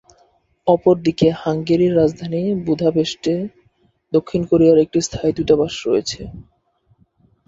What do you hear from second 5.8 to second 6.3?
রয়েছে।